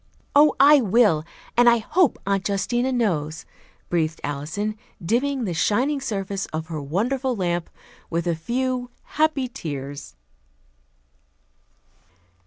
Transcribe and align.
"Oh, 0.35 0.55
I 0.59 0.81
will; 0.81 1.25
and 1.55 1.69
I 1.69 1.77
hope 1.77 2.17
Aunt 2.25 2.43
Justina 2.49 2.91
knows," 2.91 3.45
breathed 3.87 4.19
Alison, 4.23 4.75
dimming 4.99 5.43
the 5.43 5.53
shining 5.53 6.01
surface 6.01 6.47
of 6.47 6.69
her 6.69 6.81
wonderful 6.81 7.35
lamp 7.35 7.69
with 8.09 8.25
a 8.25 8.33
few 8.33 8.89
happy 9.03 9.47
tears. 9.47 10.15